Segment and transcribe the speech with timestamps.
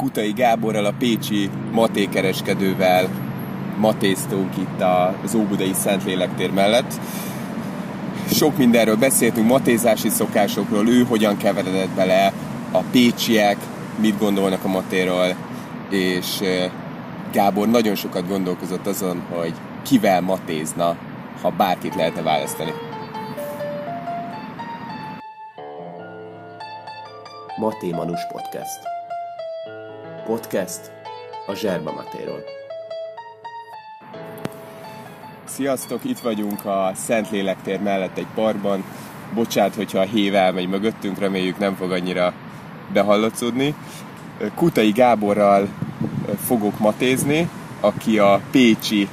[0.00, 3.08] Kutai Gáborral, a pécsi matékereskedővel
[3.78, 4.82] matéztunk itt
[5.24, 6.92] az Óbudai Szentlélektér mellett.
[8.30, 12.32] Sok mindenről beszéltünk, matézási szokásokról, ő hogyan keveredett bele,
[12.72, 13.56] a pécsiek
[13.98, 15.36] mit gondolnak a matéról,
[15.90, 16.40] és
[17.32, 20.96] Gábor nagyon sokat gondolkozott azon, hogy kivel matézna,
[21.42, 22.72] ha bárkit lehetne választani.
[27.56, 28.99] Maté Manus Podcast.
[30.30, 30.80] Podcast
[31.46, 32.42] a Zserba Matéról.
[35.44, 38.84] Sziasztok, itt vagyunk a Szentlélektér mellett egy parkban.
[39.34, 42.32] Bocsát, hogyha a hév elmegy mögöttünk, reméljük nem fog annyira
[42.92, 43.74] behallatszódni.
[44.54, 45.68] Kutai Gáborral
[46.46, 47.48] fogok matézni,
[47.80, 49.08] aki a Pécsi,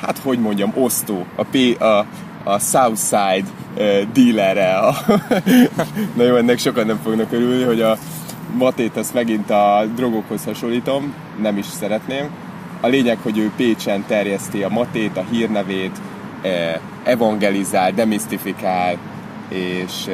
[0.00, 2.06] hát hogy mondjam, osztó, a, P, a,
[2.44, 3.48] a Southside
[4.12, 4.76] dealere.
[4.76, 4.94] A
[6.16, 7.98] Na jó, ennek sokan nem fognak örülni, hogy a
[8.54, 12.28] Matét ezt megint a drogokhoz hasonlítom, nem is szeretném.
[12.80, 16.00] A lényeg, hogy ő Pécsen terjeszti a Matét, a hírnevét,
[17.02, 18.96] evangelizál, demisztifikál,
[19.48, 20.08] és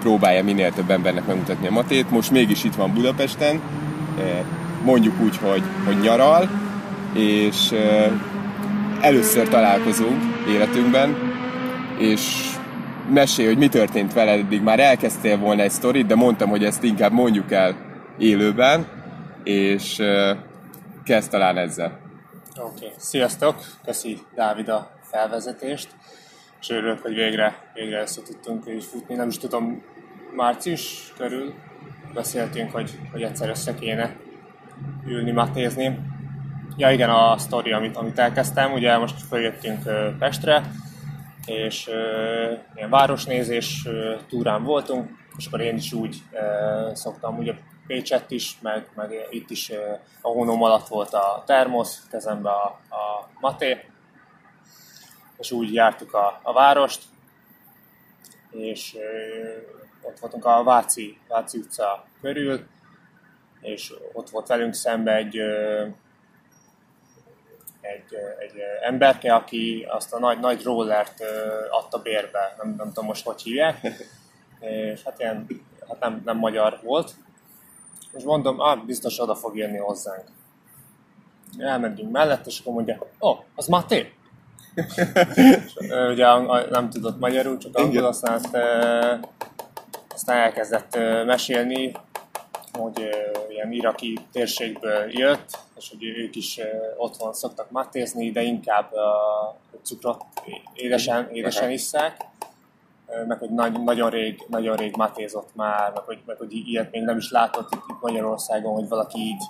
[0.00, 2.10] próbálja minél több embernek megmutatni a Matét.
[2.10, 3.60] Most mégis itt van Budapesten,
[4.84, 6.48] mondjuk úgy, hogy, hogy nyaral,
[7.12, 7.74] és
[9.00, 11.16] először találkozunk életünkben,
[11.98, 12.50] és
[13.08, 16.82] mesélj, hogy mi történt veled, eddig már elkezdtél volna egy sztorit, de mondtam, hogy ezt
[16.82, 17.76] inkább mondjuk el
[18.18, 18.86] élőben,
[19.44, 20.02] és
[21.04, 21.98] kezd talán ezzel.
[22.56, 22.88] Oké, okay.
[22.96, 23.54] sziasztok!
[23.84, 25.88] Köszi Dávid a felvezetést,
[26.60, 29.14] és örülök, hogy végre, végre össze tudtunk így futni.
[29.14, 29.82] Nem is tudom,
[30.36, 31.54] március körül
[32.14, 34.16] beszéltünk, hogy, hogy egyszer össze kéne
[35.06, 35.98] ülni, matézni.
[36.76, 39.82] Ja igen, a sztori, amit, amit elkezdtem, ugye most följöttünk
[40.18, 40.62] Pestre,
[41.46, 47.54] és uh, ilyen városnézés uh, túrán voltunk, és akkor én is úgy uh, szoktam, ugye
[47.86, 52.64] Pécset is, meg, meg itt is uh, a hónom alatt volt a termosz, kezembe a,
[52.88, 53.84] a maté,
[55.38, 57.02] és úgy jártuk a, a várost,
[58.50, 62.66] és uh, ott voltunk a Váci, Váci utca körül,
[63.60, 65.86] és ott volt velünk szembe egy uh,
[67.82, 71.22] egy, egy emberke, aki azt a nagy, nagy rollert
[71.70, 73.80] adta bérbe, nem, nem tudom most hogy hívják,
[74.60, 75.46] és hát ilyen,
[75.88, 77.14] hát nem, nem magyar volt,
[78.12, 80.24] és mondom, ah, biztos oda fog jönni hozzánk.
[81.58, 84.12] Elmentünk mellett, és akkor mondja, ó, oh, az Maté?
[86.10, 86.26] ugye
[86.70, 88.56] nem tudott magyarul, csak angol, aztán azt,
[90.14, 91.92] aztán elkezdett mesélni,
[92.78, 93.08] hogy
[93.48, 96.60] ilyen iraki térségből jött, és hogy ők is
[96.96, 98.92] otthon szoktak matézni, de inkább
[99.82, 100.24] cukrot
[100.74, 102.16] édesen, édesen isszák,
[103.06, 106.90] uh, meg hogy nagy, nagyon, rég, nagyon rég matézott már, meg hogy, meg hogy ilyet
[106.90, 109.42] még nem is látott itt, itt Magyarországon, hogy valaki így,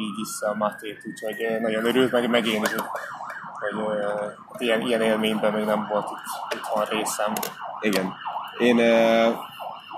[0.00, 5.02] így issza a matét, úgyhogy nagyon örült, meg, meg én is, hogy uh, ilyen, ilyen
[5.02, 7.32] élményben még nem volt itt, itthon részem.
[7.80, 8.14] Igen.
[8.58, 9.34] Én uh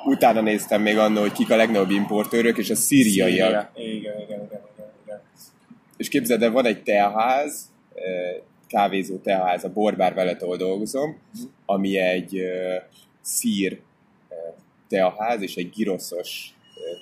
[0.08, 3.70] utána néztem még annól, hogy kik a legnagyobb importőrök, és a szíriaiak.
[3.74, 3.96] Szíria.
[3.98, 5.20] Igen, igen, igen, igen, igen.
[5.96, 7.70] És képzeld el, van egy teaház,
[8.68, 11.50] kávézó teaház, a Borbár veletől dolgozom, uh-huh.
[11.66, 12.42] ami egy
[13.22, 13.78] szír
[14.88, 16.54] teaház, és egy giroszos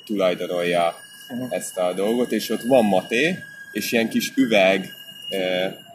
[0.06, 0.94] tulajdonolja
[1.32, 1.56] uh-huh.
[1.56, 3.34] ezt a dolgot, és ott van maté,
[3.72, 4.86] és ilyen kis üveg,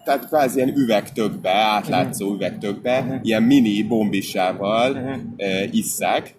[0.03, 2.39] tehát kvázi ilyen üvegtökbe, átlátszó uh-huh.
[2.39, 5.19] üvegtökbe, ilyen mini bombisával
[5.71, 6.33] isszák,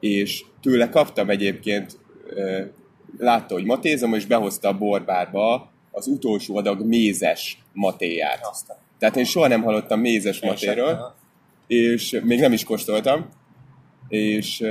[0.00, 1.98] és tőle kaptam egyébként,
[3.18, 8.46] látta, hogy matézom, és behozta a borbárba az utolsó adag mézes matéját.
[8.50, 8.76] Aztán.
[8.98, 11.12] Tehát én soha nem hallottam mézes én matéről, sem,
[11.66, 13.28] és még nem is kóstoltam,
[14.08, 14.64] és,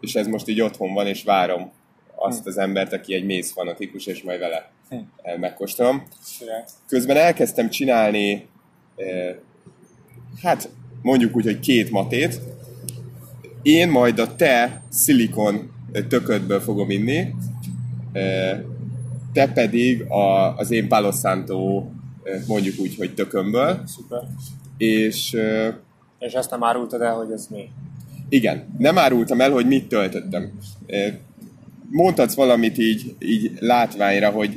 [0.00, 1.72] és ez most így otthon van, és várom
[2.14, 2.48] azt hm.
[2.48, 4.96] az embert, aki egy méz fanatikus, és majd vele hm.
[5.40, 6.02] megkóstolom.
[6.86, 8.48] Közben elkezdtem csinálni,
[10.42, 10.68] hát
[11.02, 12.40] mondjuk úgy, hogy két matét,
[13.68, 15.70] én majd a te szilikon
[16.08, 17.34] töködből fogom inni,
[19.32, 21.84] te pedig a, az én Palo Santo,
[22.46, 23.82] mondjuk úgy, hogy tökömből.
[23.86, 24.22] Szuper.
[24.76, 25.36] És,
[26.18, 27.68] és ezt nem árultad el, hogy ez mi?
[28.28, 30.50] Igen, nem árultam el, hogy mit töltöttem.
[31.90, 34.56] Mondhatsz valamit így, így látványra, hogy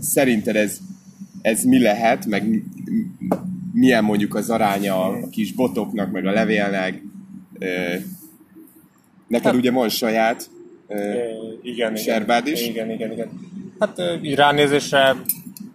[0.00, 0.78] szerinted ez,
[1.42, 2.62] ez mi lehet, meg
[3.72, 7.02] milyen mondjuk az aránya a kis botoknak, meg a levélnek,
[9.30, 10.50] Neked hát, ugye van saját
[10.86, 12.66] uh, igen, serbád is.
[12.66, 13.28] Igen, igen, igen.
[13.78, 15.16] Hát így ránézésre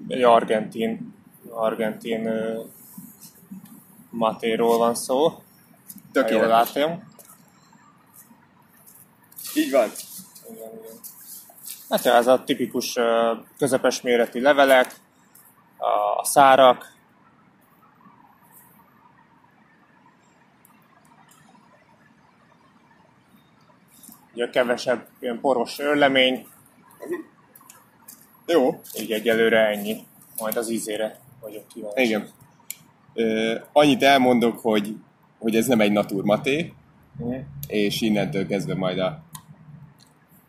[0.07, 1.13] egy argentin,
[1.49, 2.65] argentin uh,
[4.09, 5.41] matéról van szó.
[6.11, 6.39] Tökéletes.
[6.39, 7.03] Jól látom.
[9.55, 9.89] Így van.
[10.51, 10.99] Igen, igen.
[11.89, 12.95] Hát ez a tipikus
[13.57, 14.95] közepes méretű levelek,
[16.17, 16.94] a szárak,
[24.35, 26.45] ugye kevesebb ilyen poros örlemény,
[28.47, 29.97] Jó, így egyelőre ennyi,
[30.39, 32.01] majd az ízére vagyok kíváncsi.
[32.03, 32.27] igen.
[33.13, 34.95] Ö, annyit elmondok, hogy,
[35.39, 36.73] hogy ez nem egy naturmaté,
[37.17, 37.33] Mhm.
[37.67, 39.23] és innentől kezdve majd a...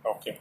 [0.03, 0.31] Oké.
[0.31, 0.41] Okay.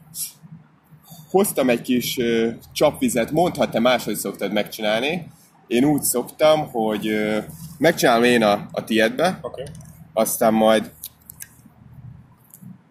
[1.29, 5.27] Hoztam egy kis ö, csapvizet, mondhat te máshogy szoktad megcsinálni.
[5.67, 7.39] Én úgy szoktam, hogy ö,
[7.77, 9.39] megcsinálom én a, a tiédbe.
[9.41, 9.65] Okay.
[10.13, 10.91] aztán majd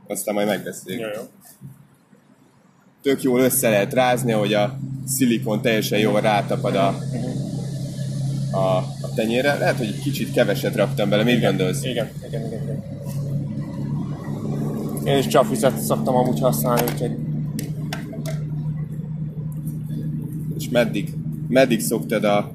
[0.07, 1.01] aztán majd megbeszéljük.
[1.01, 1.29] Jó, jó.
[3.03, 6.87] Tök jól össze lehet rázni, hogy a szilikon teljesen jól rátapad a,
[8.53, 9.59] a, a tenyérre.
[9.59, 11.85] Lehet, hogy egy kicsit keveset raktam bele, mit gondolsz?
[11.85, 12.83] Igen, igen, igen, igen.
[15.05, 17.17] Én is csapvizet szoktam amúgy használni, úgyhogy
[20.59, 21.15] És meddig,
[21.49, 22.51] meddig szoktad a...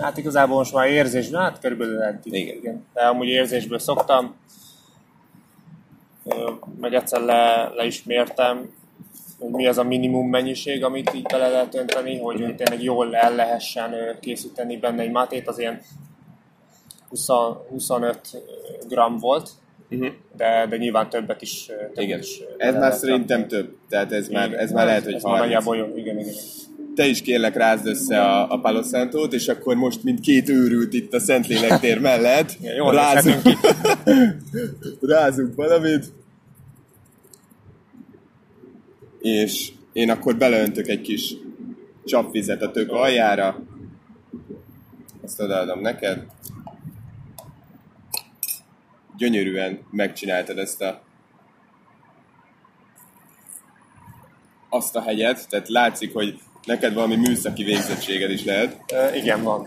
[0.00, 2.32] hát igazából most már érzésből, hát körülbelül eddig.
[2.32, 2.56] Igen.
[2.56, 2.84] igen.
[2.94, 4.34] De amúgy érzésből szoktam.
[6.80, 8.74] Meg egyszer le, le is mértem,
[9.38, 12.54] hogy mi az a minimum mennyiség, amit így bele lehet önteni, hogy Mhm.
[12.54, 15.80] tényleg jól el lehessen készíteni benne egy mátét, az ilyen
[17.08, 17.26] 20,
[17.68, 18.20] 25
[18.88, 19.50] gram volt,
[19.90, 20.08] Uh-huh.
[20.36, 21.64] de, de nyilván többet is.
[21.66, 22.18] Többet Igen.
[22.18, 23.76] is Ez már szerintem több.
[23.88, 24.58] Tehát ez már, Igen.
[24.58, 25.54] ez már lehet, hogy ez már 30.
[25.54, 25.96] nagyjából jó.
[25.96, 26.28] Igen, igen.
[26.32, 26.42] igen.
[26.98, 30.92] Te is kérlek rázd össze a, a Palo Santót, és akkor most, mint két őrült
[30.92, 33.42] itt a Szentlélek tér mellett, Igen, jól rázunk,
[35.00, 36.12] rázunk valamit,
[39.20, 41.34] és én akkor beleöntök egy kis
[42.04, 43.62] csapvizet a tök aljára,
[45.22, 46.26] azt odaadom neked.
[49.16, 51.02] Gyönyörűen megcsináltad ezt a
[54.68, 58.76] azt a hegyet, tehát látszik, hogy neked valami műszaki végzettséged is lehet.
[58.92, 59.66] Ö, igen, van.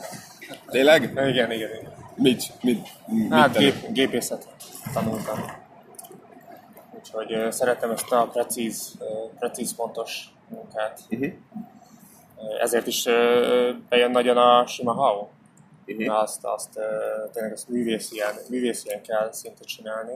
[0.68, 1.04] Tényleg?
[1.04, 1.94] Igen, igen, igen.
[2.16, 5.40] Mit, mit, mit Hát gép, gépészetet tanultam.
[6.98, 9.06] Úgyhogy ö, szeretem ezt a precíz, ö,
[9.40, 11.00] precíz pontos munkát.
[11.10, 11.26] Ö,
[12.62, 15.28] Ezért is ö, bejön nagyon a sima hau.
[15.86, 16.82] Na, Azt, azt ö,
[17.34, 20.14] tényleg azt művészien, művészien kell szinte csinálni.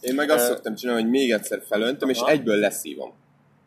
[0.00, 2.30] Én meg azt Ö, szoktam csinálni, hogy még egyszer felöntöm, és Aha.
[2.30, 3.12] egyből leszívom.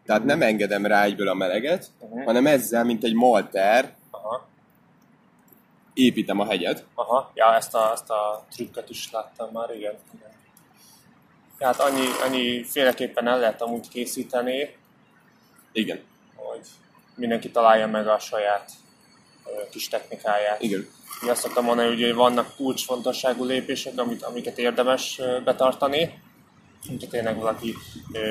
[0.09, 2.23] Tehát nem engedem rá egyből a meleget, Mhm.
[2.23, 4.47] hanem ezzel, mint egy malter, Aha,
[5.93, 6.85] építem a hegyet.
[6.93, 7.31] aha.
[7.33, 9.93] Ja, ezt a, ezt a trükköt is láttam már, igen.
[10.15, 10.29] igen.
[11.59, 14.75] Ja, Hát annyi, annyi féleképpen el lehet amúgy készíteni,
[15.71, 15.99] Igen,
[16.35, 16.67] hogy
[17.15, 18.71] mindenki találja meg a saját
[19.45, 20.61] ö, kis technikáját.
[20.61, 20.87] igen.
[21.23, 26.19] Én azt szoktam mondani, hogy vannak kulcsfontosságú lépések, amit, amiket érdemes betartani.
[26.87, 27.75] Hogyha tényleg valaki
[28.13, 28.21] ö,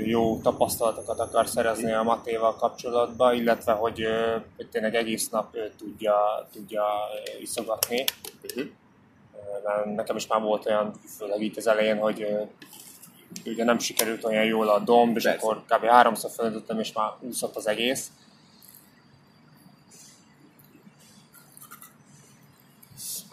[0.00, 4.36] jó tapasztalatokat akar szerezni a matéval kapcsolatban, illetve hogy, ö,
[4.70, 8.04] tényleg egész nap ö, tudja, tudja ö, iszogatni.
[8.54, 8.62] Ö,
[9.64, 12.42] mert Nekem is már volt olyan, főleg itt az elején, hogy ö,
[13.44, 15.38] ugye nem sikerült olyan jól a domb, és Persze.
[15.38, 15.84] akkor kb.
[15.84, 18.10] háromszor felöntöttem, és már úszott az egész.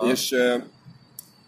[0.03, 0.63] És uh,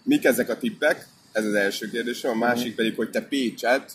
[0.04, 1.08] mik ezek a tippek?
[1.36, 2.32] Ez az első kérdésem.
[2.32, 3.92] A másik pedig, hogy te Pécset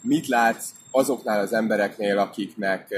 [0.00, 2.88] mit látsz azoknál az embereknél, akiknek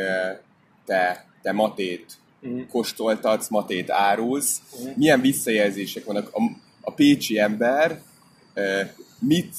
[0.84, 2.60] te, te matét Mhm.
[2.70, 4.60] kóstoltatsz, matét árulsz.
[4.96, 6.30] Milyen visszajelzések vannak?
[6.32, 6.40] A,
[6.80, 8.00] a pécsi ember
[9.18, 9.54] mit,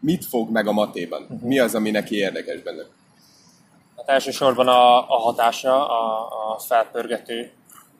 [0.00, 1.40] mit fog meg a matéban?
[1.42, 2.82] Mi az, ami neki érdekes benne?
[3.96, 7.50] Hát elsősorban a, a hatása, a, a felpörgető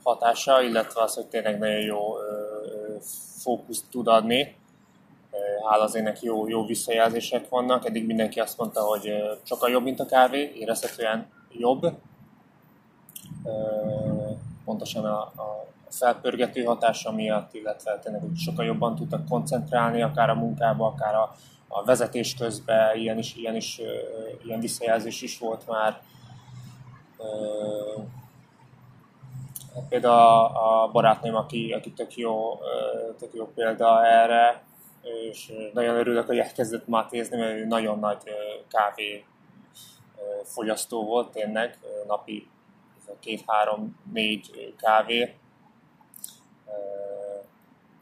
[0.02, 2.32] hatása, illetve az, hogy tényleg nagyon jó ö,
[2.66, 2.96] ö,
[3.42, 4.56] fókuszt tud adni.
[5.68, 7.86] Hála az ének jó, jó visszajelzések vannak.
[7.86, 11.92] Eddig mindenki azt mondta, hogy sokkal jobb, mint a kávé, érezhetően jobb.
[14.64, 20.86] Pontosan a, a felpörgető hatása miatt, illetve tényleg sokkal jobban tudtak koncentrálni, akár a munkába,
[20.86, 21.34] akár a,
[21.68, 23.80] a vezetés közben, ilyen, is, ilyen, is,
[24.44, 26.00] ilyen visszajelzés is volt már.
[29.74, 32.58] Hát Például a, a barátnőm, aki, aki tök, jó,
[33.18, 34.62] tök jó példa erre,
[35.04, 38.22] és nagyon örülök, hogy elkezdett mátézni, mert ő nagyon nagy
[38.68, 39.24] kávé
[40.44, 42.48] fogyasztó volt tényleg, napi
[43.20, 45.34] két-három-négy kávé,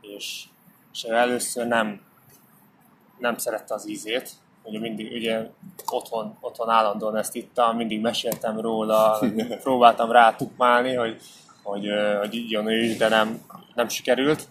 [0.00, 0.44] és,
[0.92, 2.00] és először nem,
[3.18, 4.30] nem szerette az ízét,
[4.62, 5.48] ugye mindig, ugye
[5.86, 9.18] otthon, otthon állandóan ezt ittam, mindig meséltem róla,
[9.62, 11.20] próbáltam rá tukmálni, hogy,
[11.62, 11.86] hogy,
[12.18, 13.42] hogy igyon ő is, de nem,
[13.74, 14.48] nem sikerült.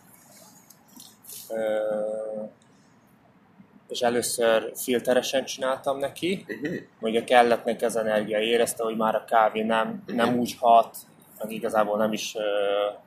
[3.92, 6.80] És először filteresen csináltam neki, Uh-huh.
[7.00, 10.98] ugye kellett neki az energia, érezte, hogy már a kávé nem, nem úgy hat,
[11.40, 12.44] meg igazából nem is uh,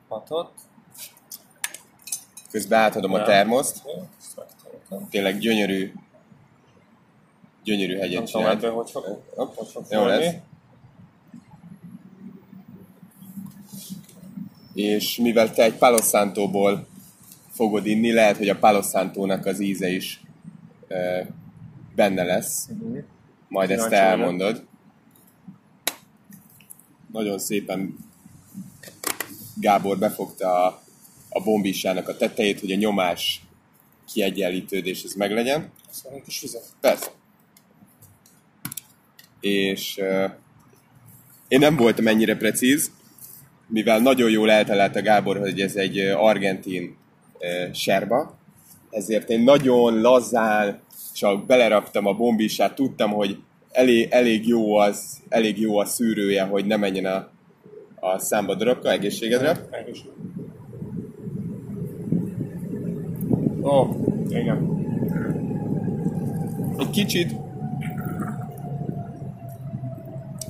[0.07, 0.53] hatott.
[2.51, 3.23] Közben átadom a Ja.
[3.23, 3.81] termoszt.
[5.09, 5.91] Tényleg gyönyörű,
[7.63, 8.63] gyönyörű Nem hegyet tudom, csinált.
[8.63, 10.23] ebből hogy fog, Hopp, hogy fog Jó fölni.
[10.23, 10.33] lesz.
[14.73, 15.97] És mivel te egy Palo
[17.51, 18.81] fogod inni, lehet, hogy a Palo
[19.45, 20.19] az íze is
[21.95, 22.69] benne lesz.
[23.47, 24.65] Majd ezt Kíváncsi elmondod.
[27.11, 27.95] Nagyon szépen
[29.55, 30.81] Gábor befogta a,
[31.29, 33.41] a bombisának a tetejét, hogy a nyomás
[34.13, 35.71] kiegyenlítődés ez meglegyen.
[36.13, 36.65] Egy kis vizet.
[36.79, 37.11] Persze.
[39.39, 40.31] És uh,
[41.47, 42.91] én nem voltam ennyire precíz,
[43.67, 46.97] mivel nagyon jól eltalálta Gábor, hogy ez egy argentin
[47.39, 48.37] uh, serba,
[48.95, 50.79] ezért én nagyon lazán
[51.13, 53.37] csak beleraktam a bombisát, tudtam, hogy
[53.71, 57.29] elég, elég, jó az, elég jó a szűrője, hogy ne menjen a,
[57.95, 59.67] a számba darabka, egészségedre.
[63.61, 63.87] Ó,
[64.29, 64.73] igen.
[66.77, 67.35] Egy kicsit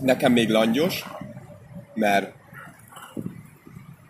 [0.02, 1.04] nekem még langyos,
[1.94, 2.34] mert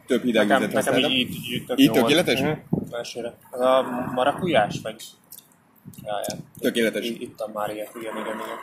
[0.08, 2.42] több hideg Nekem, nekem így, így, így, Így tökéletes?
[2.42, 2.52] Mhm,
[2.98, 3.34] Elsőre.
[3.52, 4.96] Az a marakujás, vagy?
[6.04, 6.36] Ja, ja.
[6.60, 7.06] Tökéletes.
[7.06, 8.58] Itt, ittam már ilyet, igen, igen, igen.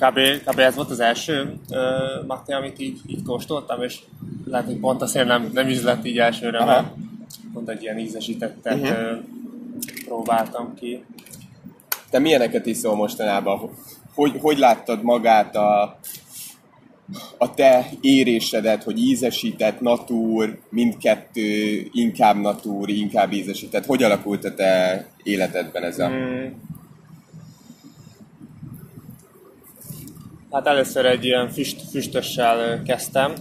[0.00, 0.58] Kb, kb.
[0.58, 3.98] ez volt az első uh, maté, amit így, így kóstoltam, és
[4.44, 6.66] lehet, hogy pont azért nem, nem is lett így elsőre, Aha.
[6.66, 6.88] mert
[7.52, 9.18] pont egy ilyen ízesítettet uh-huh.
[10.04, 11.04] próbáltam ki.
[12.10, 13.70] Te milyeneket iszol mostanában?
[14.14, 15.98] Hogy, hogy láttad magát a,
[17.38, 23.86] a te érésedet, hogy ízesített, natúr, mindkettő, inkább natúr, inkább ízesített?
[23.86, 26.08] Hogy alakult a te életedben ez a...
[26.08, 26.46] Mm.
[30.50, 33.32] Hát először egy ilyen füst, füstössel kezdtem.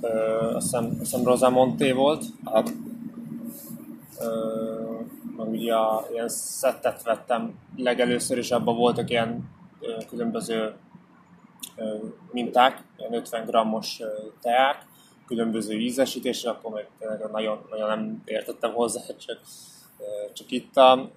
[0.00, 0.08] Ö,
[0.54, 2.24] azt hiszem, azt hiszem Rosamonte volt.
[2.44, 2.64] Aha.
[4.20, 4.26] Ö,
[5.36, 10.72] meg ugye a, ilyen szettet vettem legelőször, és abban voltak ilyen ö, különböző
[12.32, 14.00] minták, ilyen 50 grammos
[14.40, 14.86] teák,
[15.26, 19.40] különböző ízesítésre, akkor meg tényleg nagyon, nagyon nem értettem hozzá, csak,
[20.32, 21.10] csak ittam,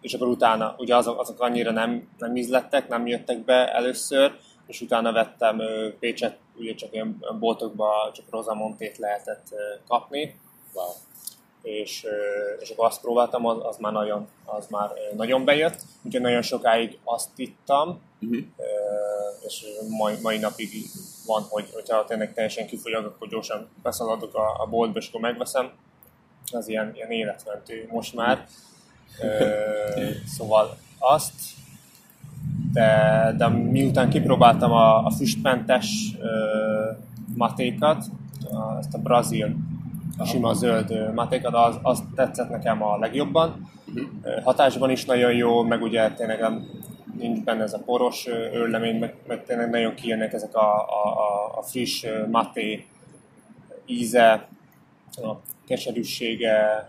[0.00, 4.36] és akkor utána, ugye azok, azok annyira nem, nem ízlettek, nem jöttek be először,
[4.66, 5.60] és utána vettem
[6.00, 9.46] Pécset, ugye csak ilyen boltokban csak Rosamontét lehetett
[9.88, 10.42] kapni,
[10.74, 10.92] Wow.
[11.62, 12.06] és,
[12.58, 16.98] és akkor azt próbáltam, az, az már nagyon, az már nagyon bejött, úgyhogy nagyon sokáig
[17.04, 18.44] azt ittam, Uh-huh.
[19.46, 20.68] És mai, mai napig
[21.26, 25.70] van, hogy hogyha tényleg teljesen kifogyok, akkor gyorsan beszaladok a, a boltba, és akkor megveszem.
[26.52, 28.46] Az ilyen, ilyen életmentő most már.
[30.36, 31.32] Szóval azt,
[32.72, 36.16] de, de miután kipróbáltam a, a füstmentes
[37.34, 38.04] matékat,
[38.50, 39.56] a, ezt a brazil
[40.24, 43.70] sima zöld matékat, az, az tetszett nekem a legjobban.
[44.22, 46.68] Ö, Hatásban is nagyon jó, meg ugye tényleg nem,
[47.24, 51.58] nincs benne ez a poros ö, őrlemény, meg, meg tényleg nagyon kijönnek ezek a, a,
[51.58, 52.86] a, friss maté
[53.86, 54.48] íze,
[55.16, 55.34] a
[55.66, 56.88] keserűsége,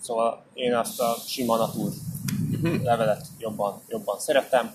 [0.00, 1.92] szóval én azt a sima natúr
[2.82, 4.74] levelet jobban, jobban szeretem.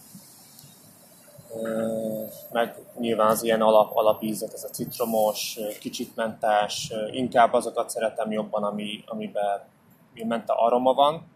[2.51, 8.63] Meg nyilván az ilyen alap, alapízek, ez a citromos, kicsit mentás, inkább azokat szeretem jobban,
[8.63, 9.61] ami, amiben
[10.15, 11.32] ami menta aroma van,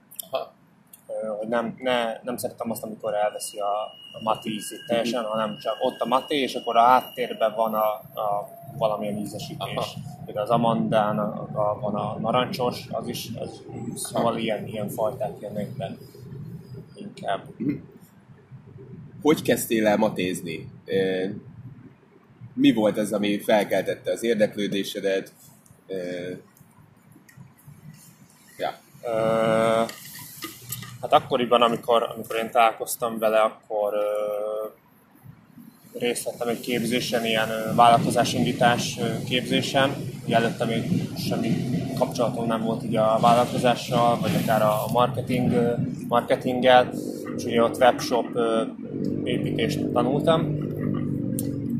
[1.37, 5.77] hogy nem, ne, nem szeretem azt, amikor elveszi a, a mati ízét teljesen, hanem csak
[5.79, 7.87] ott a mati, és akkor a háttérben van a,
[8.21, 9.75] a valamilyen ízesítés.
[9.75, 9.85] Aha.
[10.25, 13.63] Például az amandán a, a, van a narancsos, az is, az,
[13.95, 15.97] szóval ilyen, ilyen fajták jönnek be
[16.95, 17.43] inkább.
[19.21, 20.71] Hogy kezdtél el matézni?
[22.53, 25.33] Mi volt az, ami felkeltette az érdeklődésedet?
[28.57, 28.73] Ja.
[29.03, 29.83] Ö,
[31.11, 34.67] hát akkoriban, amikor, amikor én találkoztam vele, akkor ö,
[35.99, 39.95] részt vettem egy képzésen, ilyen ö, vállalkozásindítás ö, képzésen.
[40.25, 40.83] Ugye előtte még
[41.17, 45.73] semmi kapcsolatom nem volt így a vállalkozással, vagy akár a marketing, ö,
[46.07, 46.89] marketinggel,
[47.37, 48.63] és ugye ott webshop ö,
[49.23, 50.57] építést tanultam,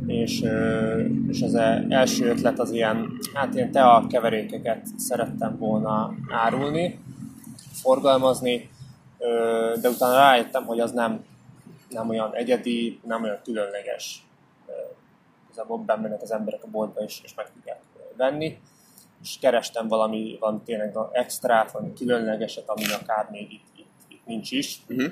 [0.06, 0.44] és,
[1.28, 1.56] és az
[1.90, 7.00] első ötlet az ilyen, hát ilyen tea keverékeket szerettem volna árulni,
[7.82, 8.70] forgalmazni,
[9.82, 11.26] de utána rájöttem, hogy az nem,
[11.90, 14.26] nem olyan egyedi, nem olyan különleges.
[15.46, 17.80] Igazából bemennek az emberek a boltba és, és meg tudják
[18.18, 18.60] venni.
[19.22, 24.52] és kerestem valami, valami tényleg extrát, valami különlegeset, ami akár még itt, itt, itt nincs
[24.52, 24.82] is.
[24.88, 25.12] Uh-huh.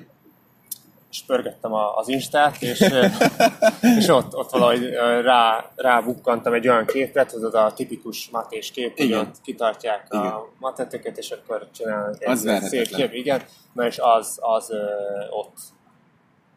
[1.15, 2.79] És pörgettem az Instát, és,
[3.99, 4.89] és ott, ott valahogy
[5.21, 10.25] rá, rábukkantam egy olyan képet, az a tipikus matés kép, hogy ott kitartják igen.
[10.25, 13.13] a mateteket, és akkor csinálnak egy az szép kép.
[13.13, 13.41] Igen,
[13.73, 14.71] na és az, az
[15.29, 15.57] ott,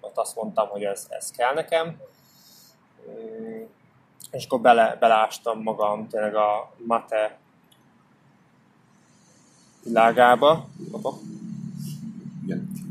[0.01, 1.97] ott azt mondtam, hogy ez, ez kell nekem
[4.31, 7.39] és akkor bele, belástam magam tényleg a mate
[9.85, 10.69] világába.
[12.45, 12.88] Igen.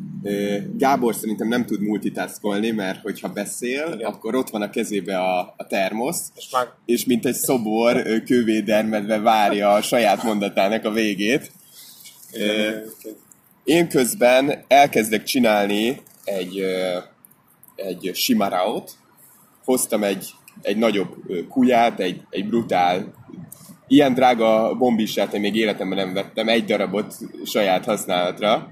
[0.77, 4.11] Gábor szerintem nem tud multitaskolni, mert hogyha beszél, Igen.
[4.11, 6.67] akkor ott van a kezébe a, a termosz, és, már...
[6.85, 11.51] és mint egy szobor kővédermedve várja a saját mondatának a végét.
[12.31, 12.83] Igen.
[13.63, 16.63] Én közben elkezdek csinálni egy,
[17.75, 18.91] egy simaraot,
[19.63, 21.15] hoztam egy egy nagyobb
[21.49, 23.13] kuját, egy, egy brutál,
[23.87, 27.15] ilyen drága bombisát én még életemben nem vettem, egy darabot
[27.45, 28.67] saját használatra.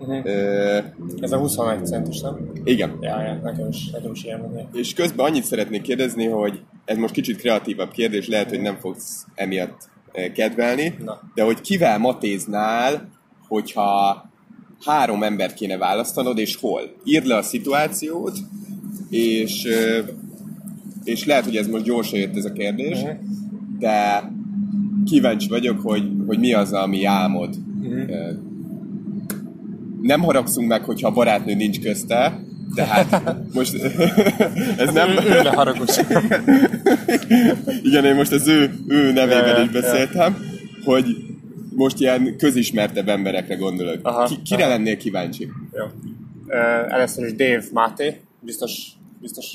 [0.00, 0.26] Uh-huh.
[0.26, 0.78] Ö,
[1.20, 2.50] Ez a 21 centus, nem?
[2.64, 2.98] Igen.
[3.00, 4.68] Ja, ja, nekem is, nekem is ilyen van.
[4.72, 9.26] És közben annyit szeretnék kérdezni, hogy ez most kicsit kreatívabb kérdés, lehet, hogy nem fogsz
[9.34, 9.88] emiatt
[10.34, 11.20] kedvelni, Na.
[11.34, 13.08] de hogy kivel matéznál,
[13.48, 14.24] hogyha
[14.84, 16.80] három embert kéne választanod, és hol?
[17.04, 18.38] Írd le a szituációt,
[19.10, 19.68] és
[21.04, 23.18] és lehet, hogy ez most gyorsan jött ez a kérdés, uh-huh.
[23.78, 24.30] de
[25.04, 27.56] kíváncsi vagyok, hogy, hogy mi az, ami álmod.
[27.82, 28.49] Uh-huh.
[30.02, 32.40] Nem haragszunk meg, hogyha a barátnő nincs közte,
[32.74, 33.74] tehát most
[34.84, 35.08] ez nem...
[35.08, 35.96] Ő, ő haragos.
[37.88, 40.36] Igen, én most az ő, ő nevében is beszéltem,
[40.84, 41.16] hogy
[41.74, 43.98] most ilyen közismertebb emberekre gondolok.
[44.02, 44.72] Aha, Ki, kire aha.
[44.72, 45.48] lennél kíváncsi?
[45.72, 45.84] Jó.
[45.84, 49.46] Uh, először is Dave Máté, biztos biztos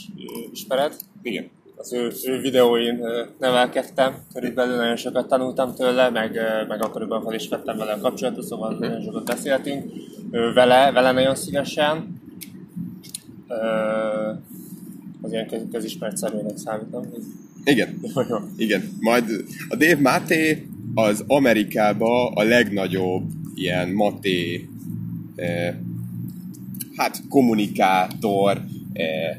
[0.52, 0.96] ismered.
[1.22, 1.50] Igen.
[1.86, 3.00] Az ő, ő videóin
[3.40, 8.46] nevelkedtem, körülbelül nagyon sokat tanultam tőle, meg, meg akkoriban fel is vettem vele a kapcsolatot,
[8.46, 8.88] szóval uh-huh.
[8.88, 9.92] nagyon sokat beszéltünk.
[10.54, 12.22] Vele, vele nagyon szívesen.
[15.22, 17.06] Az ilyen közismert személynek számítom.
[17.64, 18.00] Igen.
[18.58, 18.90] Igen.
[19.00, 19.24] Majd
[19.70, 23.24] a Dave Máté az Amerikában a legnagyobb
[23.56, 24.70] ilyen maté
[25.36, 25.76] eh,
[26.96, 28.62] hát kommunikátor,
[28.94, 29.38] eh,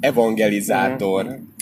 [0.00, 1.52] evangelizátor, mm-hmm.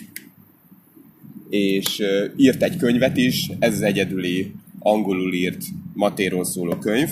[1.53, 2.03] És
[2.37, 5.63] írt egy könyvet is, ez az egyedüli angolul írt
[5.95, 7.09] Matéról szóló könyv,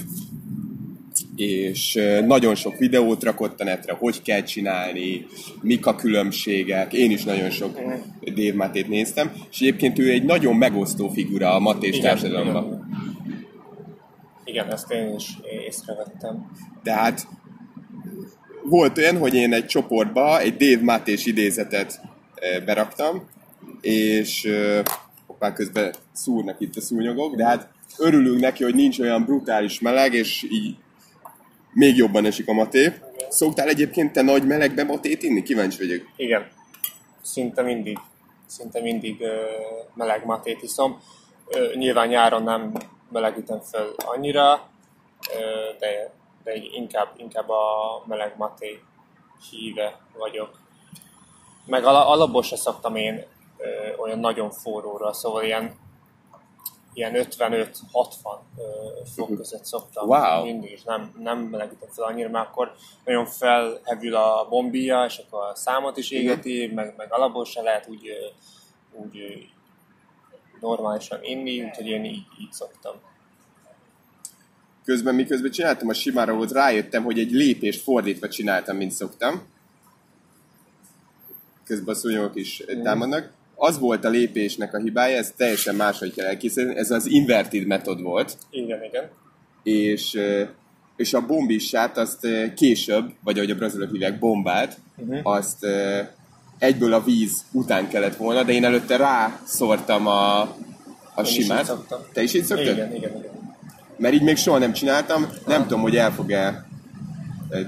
[1.37, 5.27] és nagyon sok videót rakott a netre, hogy kell csinálni,
[5.63, 7.81] mik a különbségek, én is nagyon sok
[8.35, 12.65] Dave Matét néztem, és egyébként ő egy nagyon megosztó figura a matés társadalomban.
[12.65, 13.47] Igen.
[14.45, 16.51] igen, ezt én is észrevettem.
[16.83, 17.27] Tehát
[18.65, 22.01] volt olyan, hogy én egy csoportba egy Dave Mátés idézetet
[22.65, 23.29] beraktam,
[23.81, 24.49] és
[25.27, 30.15] hoppá, közben szúrnak itt a szúnyogok, de hát örülünk neki, hogy nincs olyan brutális meleg,
[30.15, 30.77] és így
[31.73, 32.93] még jobban esik a maté.
[33.29, 35.43] Szoktál egyébként te nagy melegbe matét inni?
[35.43, 36.09] Kíváncsi vagyok.
[36.17, 36.49] Igen,
[37.23, 37.99] szinte mindig.
[38.47, 39.29] Szinte mindig uh,
[39.95, 41.01] meleg matét iszom.
[41.47, 42.73] Uh, nyilván nyáron nem
[43.13, 48.83] melegítem fel annyira, uh, de de inkább, inkább a meleg maté
[49.51, 50.59] híve vagyok.
[51.67, 53.25] Meg alapból se szoktam én
[53.61, 55.75] ö, olyan nagyon forróra, szóval ilyen,
[56.93, 57.77] ilyen 55-60
[59.15, 59.37] fok mhm.
[59.37, 60.45] között szoktam wow.
[60.45, 62.73] mindig, és nem, nem melegítem fel annyira, mert akkor
[63.05, 66.75] nagyon felhevül a bombia, és akkor a számot is égeti, uh-huh.
[66.75, 68.09] meg, meg alapból se lehet úgy,
[68.93, 69.19] úgy
[70.61, 72.95] normálisan inni, úgyhogy én így, így szoktam
[74.91, 79.43] közben miközben csináltam a simára volt, rájöttem, hogy egy lépést fordítva csináltam, mint szoktam.
[81.65, 82.83] Közben a szúnyogok is mm.
[82.83, 83.33] támadnak.
[83.63, 88.03] Az volt a lépésnek a hibája, ez teljesen máshogy kell elkészíteni, ez az inverted metod
[88.03, 88.37] volt.
[88.51, 89.11] Igen, igen.
[89.63, 90.21] És,
[90.97, 95.21] és a bombissát azt később, vagy ahogy a brazilok hívják, bombát, uh-huh.
[95.23, 95.67] azt
[96.59, 100.41] egyből a víz után kellett volna, de én előtte rászortam a,
[101.15, 101.63] a simát.
[101.63, 102.67] Is Te is így szoktad?
[102.67, 103.41] Igen, igen, igen
[104.01, 106.67] mert így még soha nem csináltam, nem tudom, hogy el fog-e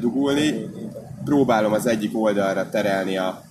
[0.01, 0.71] dugulni.
[1.25, 3.45] Próbálom az egyik oldalra terelni a,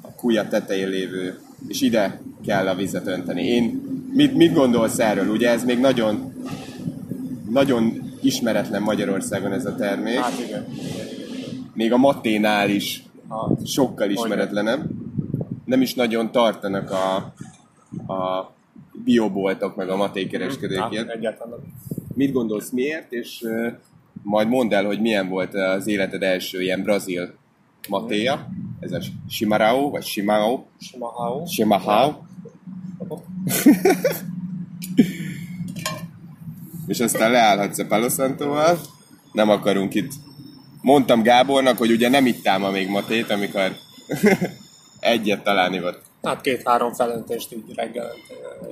[0.00, 3.42] a kúja tetején lévő, és ide kell a vizet önteni.
[3.42, 5.28] Én, mit, mit gondolsz erről?
[5.28, 6.32] Ugye ez még nagyon,
[7.50, 10.18] nagyon ismeretlen Magyarországon ez a termék.
[10.18, 10.66] Hát igen.
[11.74, 13.02] Még a maténál is
[13.64, 14.90] sokkal ismeretlenebb.
[15.64, 17.16] Nem is nagyon tartanak a,
[18.12, 18.52] a
[19.04, 21.58] bioboltok meg a matékereskedők hát, Egyáltalán
[22.16, 23.72] mit gondolsz miért, és uh,
[24.22, 27.34] majd mondd el, hogy milyen volt az életed első ilyen brazil
[27.88, 28.48] matéja.
[28.80, 30.64] Ez a Shimarao, vagy Shimao.
[30.80, 31.46] Shimahao.
[31.46, 32.14] Shimahao.
[36.86, 38.78] És aztán leállhatsz a Palo Santóval.
[39.32, 40.12] Nem akarunk itt...
[40.80, 43.72] Mondtam Gábornak, hogy ugye nem ittál ma még matét, amikor
[45.00, 46.02] egyet talán ivott.
[46.22, 48.12] Hát két-három felöntést így reggel,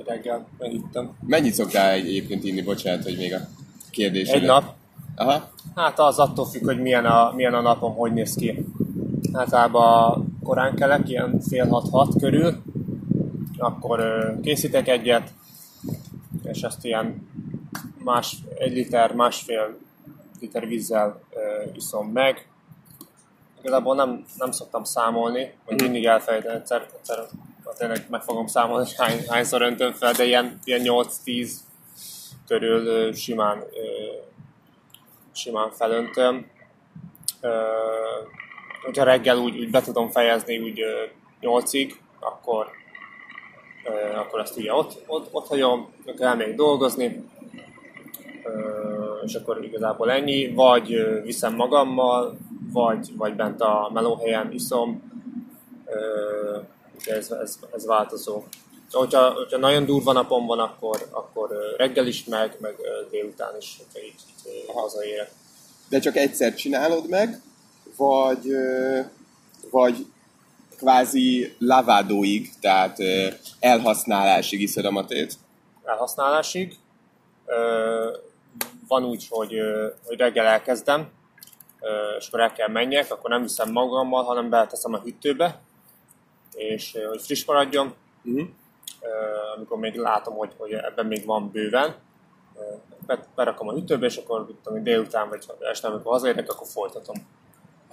[0.05, 1.11] reggel megittem.
[1.27, 3.39] Mennyit szoktál egyébként inni, bocsánat, hogy még a
[3.91, 4.29] kérdés.
[4.29, 4.73] Egy nap.
[5.15, 5.49] Aha.
[5.75, 8.65] Hát az attól függ, hogy milyen a, milyen a napom, hogy néz ki.
[9.35, 12.61] Általában korán kelek, ilyen fél hat-hat körül,
[13.57, 13.99] akkor
[14.41, 15.33] készítek egyet,
[16.43, 17.27] és azt ilyen
[18.03, 19.77] más, egy liter, másfél
[20.39, 21.21] liter vízzel
[21.73, 22.47] iszom meg.
[23.61, 27.25] Igazából nem, nem szoktam számolni, vagy mindig elfelejtem egyszer, egyszer
[27.77, 31.51] tényleg meg fogom számolni, hogy hány, hányszor öntöm fel, de ilyen, ilyen 8-10
[32.47, 33.63] körül simán,
[35.31, 36.45] simán felöntöm.
[38.85, 40.81] Hogyha reggel úgy, úgy be tudom fejezni úgy
[41.41, 42.67] 8-ig, akkor,
[44.15, 47.23] akkor ezt ugye ott, ott, ott hagyom, kell még dolgozni,
[49.25, 52.37] és akkor igazából ennyi, vagy viszem magammal,
[52.71, 55.13] vagy, vagy bent a melóhelyen iszom,
[57.05, 58.43] ez, ez, ez változó.
[58.91, 62.75] Hogyha, hogyha nagyon durva napom van, akkor, akkor reggel is meg, meg
[63.09, 65.31] délután is, hogyha így, így hazaérek.
[65.89, 67.41] De csak egyszer csinálod meg,
[67.97, 68.45] vagy,
[69.71, 70.05] vagy
[70.77, 72.97] kvázi lavádóig, tehát
[73.59, 75.33] elhasználásig iszod a matét.
[75.83, 76.75] elhasználásig.
[78.87, 79.53] Van úgy, hogy,
[80.05, 81.09] hogy reggel elkezdem,
[82.17, 85.61] és akkor el kell menjek, akkor nem viszem magammal, hanem beleteszem a hűtőbe,
[86.53, 87.93] és hogy friss maradjon,
[88.27, 88.47] Uh-huh.
[89.55, 91.95] amikor még látom, hogy, hogy ebben még van bőven,
[93.35, 97.15] berakom a hűtőbe, és akkor tudom, délután vagy este, amikor hazaérek, akkor folytatom.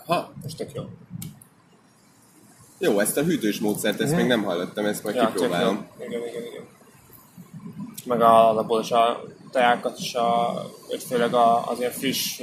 [0.07, 0.33] Aha.
[0.47, 0.83] És tök jó.
[2.79, 5.87] Jó, ezt a hűtős módszert, ezt még nem hallottam, ezt majd Ja, kipróbálom.
[5.99, 6.65] Igen, igen, igen.
[8.05, 10.55] Meg a, alapból is a teákat is, a,
[11.07, 12.41] főleg a, az ilyen friss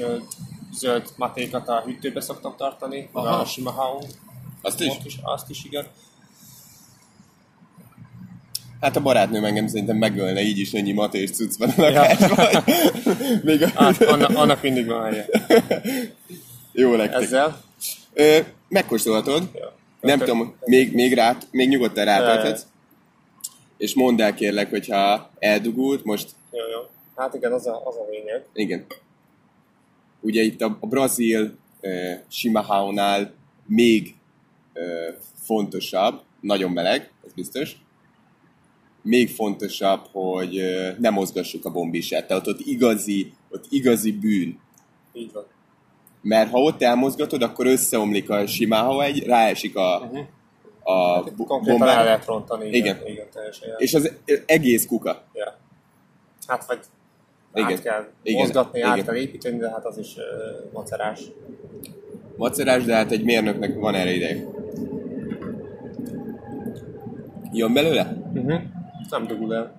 [0.73, 3.35] zöld matékat a hűtőbe szoktam tartani, Aha.
[3.35, 4.01] a sima haum.
[4.61, 4.93] Azt is?
[5.03, 5.19] Is?
[5.21, 5.87] Azt is, igen.
[8.81, 12.63] Hát a barátnőm engem szerintem megölne, így is ennyi matés cucc van a lakásban.
[13.43, 13.69] még a...
[13.75, 15.25] Hát, annak, annak mindig van helye.
[16.79, 17.21] Jó nektek.
[17.21, 17.61] Ezzel.
[18.13, 19.49] Ö, megkóstolhatod.
[19.53, 19.73] Ja.
[20.01, 22.65] Nem Tök- tudom, még, még, rá, még nyugodtan rátölthetsz.
[23.77, 26.79] És mondd el kérlek, hogyha eldugult, most Jó, jó.
[27.15, 28.45] Hát igen, az a, az a lényeg.
[28.53, 28.85] igen.
[30.21, 31.91] Ugye itt a, a brazil uh,
[32.29, 33.33] Shimahao-nál
[33.65, 34.15] még
[34.73, 37.75] uh, fontosabb, nagyon meleg, ez biztos,
[39.01, 42.27] még fontosabb, hogy uh, nem mozgassuk a bombisát.
[42.27, 44.59] Tehát ott igazi, ott igazi bűn.
[45.13, 45.45] Így van.
[46.21, 50.25] Mert ha ott elmozgatod, akkor összeomlik a Shimahao egy, ráesik a, Uh-huh.
[50.83, 52.67] a bo- konkrétan el lehet rontani.
[52.67, 53.07] Igen, Igen.
[53.07, 53.69] igen, teljesen.
[53.77, 54.11] És az
[54.45, 55.21] egész kuka.
[55.33, 55.55] Ja.
[56.47, 56.79] Hát vagy
[57.53, 57.71] Igen.
[57.71, 58.41] át kell Igen.
[58.41, 59.05] mozgatni, át Igen.
[59.05, 60.23] kell építeni, de hát az is uh,
[60.73, 61.19] macerás.
[62.35, 64.43] Macerás, de hát egy mérnöknek van erre ideje.
[67.51, 68.17] Jön belőle?
[68.33, 68.61] Uh-huh.
[69.09, 69.77] Nem dugul el.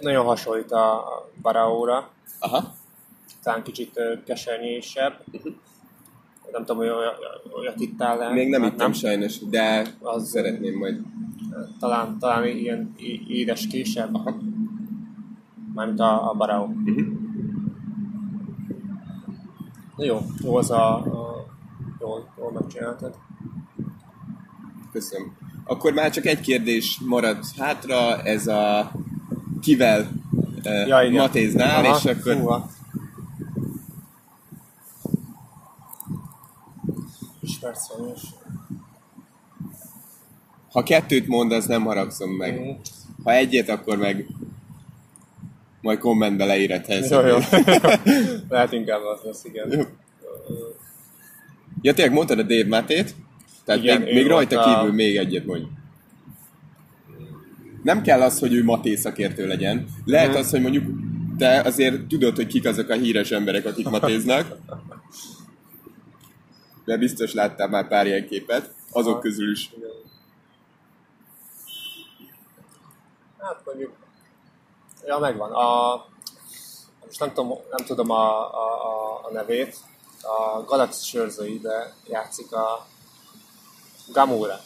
[0.00, 1.04] Nagyon hasonlít a
[1.42, 2.74] Baraóra, Aha.
[3.44, 5.24] Talán kicsit kesernyésebb.
[6.52, 7.16] Nem tudom, hogy olyat,
[7.58, 8.32] olyat ittál el.
[8.32, 11.00] Még nem Hát ittam sajnos, de az szeretném majd.
[11.78, 12.94] Talán, talán ilyen
[13.28, 14.18] édes késebb.
[15.74, 16.64] Mármint a, a Barao.
[16.64, 17.06] Uh-huh.
[19.96, 21.46] Jó, jó az a, a
[22.00, 23.14] jól, jól megcsináltad.
[24.92, 25.36] Köszönöm.
[25.64, 28.90] Akkor már csak egy kérdés marad hátra, ez a
[29.60, 30.08] kivel
[30.62, 31.20] Ja, igen.
[31.20, 32.66] matéznál, Aha, és akkor Húha.
[40.72, 42.60] Ha kettőt mondasz, nem haragszom meg.
[42.60, 42.68] Mhm.
[43.24, 44.26] Ha egyet, akkor meg
[45.80, 47.10] majd kommentbe leírhatsz.
[47.10, 47.36] Jó, jó.
[48.48, 49.70] Lehet inkább az lesz, igen.
[49.72, 49.82] Jó.
[51.82, 53.14] Ja, tényleg mondtad a Dave Matét?
[53.64, 55.64] Tehát Igen, még, még rajta a- kívül még egyet mondj.
[57.82, 59.86] Nem kell az, hogy ő Maté szakértő legyen.
[60.04, 60.36] Lehet Mhm.
[60.36, 60.84] az, hogy mondjuk
[61.38, 64.56] te azért tudod, hogy kik azok a híres emberek, akik matéznak.
[66.84, 68.74] De biztos láttál már pár ilyen képet.
[68.90, 69.70] Azok közül is.
[73.38, 73.92] Hát mondjuk,
[75.06, 75.52] ja megvan.
[75.52, 75.94] A,
[77.04, 79.76] most nem tudom, nem tudom a, a, a, a nevét.
[80.22, 82.86] A Galaxy sörzőibe játszik a
[84.12, 84.60] Gamora.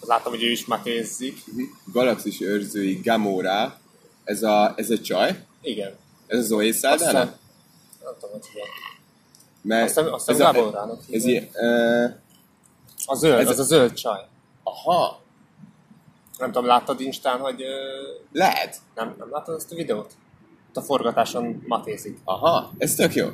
[0.00, 1.44] Az látom, hogy ő is matézzik.
[1.92, 3.78] Galaxis őrzői Gamora.
[4.24, 5.46] Ez a, ez a csaj?
[5.60, 5.96] Igen.
[6.26, 7.24] Ez a Zoe Azt hiszem, Saldana?
[8.02, 8.66] nem tudom, hogy igen.
[9.62, 10.54] Mert Azt hiszem- azt ez a,
[11.10, 12.10] ez ilyen, uh,
[13.06, 14.20] A zöld, Ez- az a zöld csaj.
[14.62, 15.20] aha,
[16.38, 17.62] Nem tudom, láttad Instán, hogy
[18.32, 18.76] Lehet.
[18.94, 20.10] nem, nem láttad ezt a videót?
[20.68, 22.18] Ott a forgatáson matézik.
[22.24, 23.26] Aha, ez tök jó.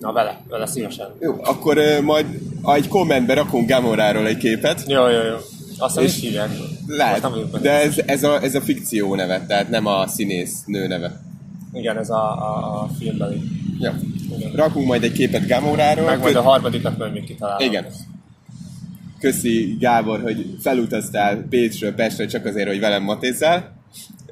[0.00, 1.14] Na vele, vele szívesen.
[1.20, 2.26] Jó, akkor ö, majd
[2.74, 4.82] egy kommentbe rakunk Gamoráról egy képet.
[4.86, 5.36] Jó, jó, jó.
[5.78, 6.50] Azt nem És- is hívják.
[6.86, 11.20] Lehet, de ez, ez, a, ez a fikció neve, tehát nem a színész nő neve.
[11.72, 13.42] Igen, ez a, a, a filmbeli.
[13.80, 13.94] Ja.
[14.36, 14.52] Igen.
[14.52, 16.04] Rakunk majd egy képet Gamoráról.
[16.04, 17.68] Meg majd Kö- a harmadikat majd még kitalálom.
[17.68, 17.86] Igen.
[19.18, 23.72] Köszi Gábor, hogy felutaztál Pécsről Pestre csak azért, hogy velem matézzál.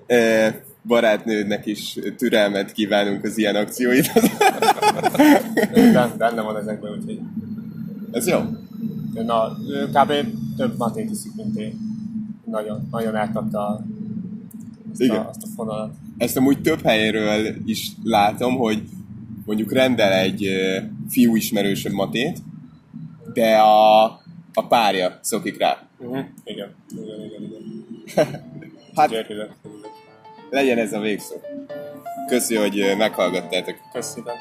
[0.07, 4.13] E, barátnődnek is türelmet kívánunk az ilyen akcióit.
[6.19, 7.21] Benne van ezekben, úgyhogy...
[8.13, 8.39] Ez jó.
[9.13, 9.57] Na,
[9.93, 10.13] kb.
[10.57, 11.79] több matét iszik, mint én.
[12.45, 13.85] Nagyon, nagyon elkapta
[14.91, 15.17] azt Igen.
[15.17, 15.95] a, azt a fonalat.
[16.17, 18.83] Ezt amúgy több helyről is látom, hogy
[19.49, 20.51] mondjuk rendel egy
[21.11, 22.39] fiú ismerősöm matét,
[23.33, 24.05] de a,
[24.55, 25.89] a párja szokik rá.
[25.99, 26.25] Uh-huh.
[26.45, 28.57] Igen, igen, igen, igen.
[28.97, 29.11] Hát
[30.51, 31.37] legyen ez a végszó.
[32.27, 33.77] Köszi, hogy meghallgattátok.
[33.93, 34.35] Köszönöm.